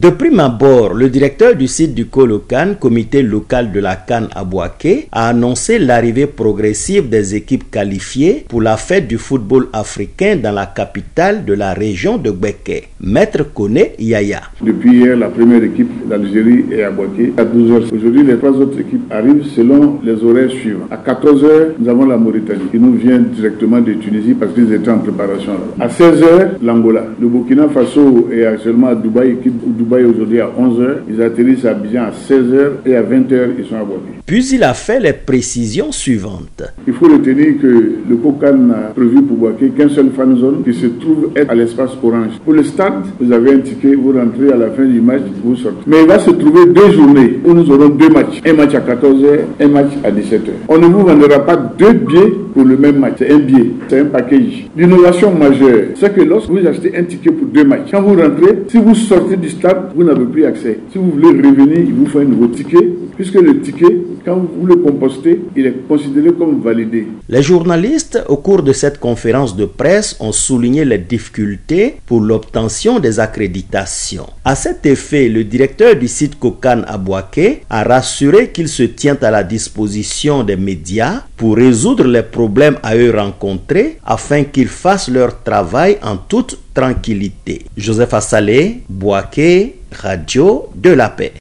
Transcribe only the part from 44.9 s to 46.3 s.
match, vous sortez. Mais il va se